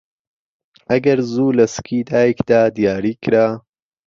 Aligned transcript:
ئەگەر 0.89 1.19
زوو 1.31 1.55
لەسکی 1.57 1.99
دایکدا 2.09 2.61
دیاریکرا 2.77 3.47